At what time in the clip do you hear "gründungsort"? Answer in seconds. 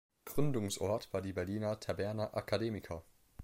0.25-1.13